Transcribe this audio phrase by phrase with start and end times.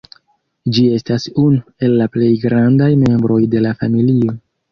[0.75, 4.35] Ĝi estas unu el la plej grandaj membroj de la familio.